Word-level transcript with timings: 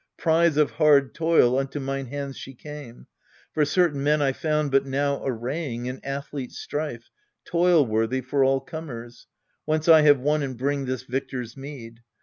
Prize 0.17 0.57
of 0.57 0.71
hard 0.71 1.13
toil 1.13 1.59
unto 1.59 1.79
mine 1.79 2.07
hands 2.07 2.35
she 2.35 2.55
came: 2.55 3.05
For 3.53 3.65
certain 3.65 4.01
men 4.01 4.19
I 4.19 4.31
found 4.31 4.71
but 4.71 4.83
now 4.83 5.21
arraying 5.23 5.87
An 5.87 5.99
athlete 6.03 6.53
strife, 6.53 7.11
toil 7.45 7.85
worthy, 7.85 8.21
for 8.21 8.43
all 8.43 8.61
comers, 8.61 9.27
Whence 9.65 9.87
I 9.87 10.01
have 10.01 10.19
won 10.19 10.41
and 10.41 10.57
bring 10.57 10.85
this 10.85 11.03
victor's 11.03 11.55
meed. 11.55 11.99